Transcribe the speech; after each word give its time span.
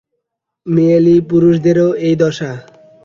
মেয়েলি 0.65 1.15
পুরুষদেরও 1.29 1.87
এই 2.07 2.15
দশা। 2.21 2.51